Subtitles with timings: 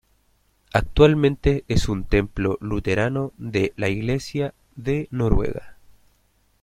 [0.73, 5.77] Actualmente es un templo luterano de la Iglesia de Noruega.